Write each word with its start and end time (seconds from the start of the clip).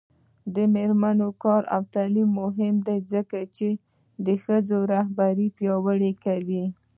د 0.55 0.57
میرمنو 0.73 1.29
کار 1.43 1.63
او 1.75 1.81
تعلیم 1.95 2.29
مهم 2.41 2.75
دی 2.87 2.99
ځکه 3.13 3.39
چې 3.57 3.67
ښځو 4.43 4.77
رهبري 4.93 5.47
پیاوړې 5.57 6.11
کوي. 6.25 6.65